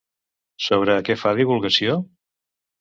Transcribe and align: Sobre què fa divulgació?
Sobre 0.69 0.95
què 1.09 1.17
fa 1.25 1.35
divulgació? 1.43 2.03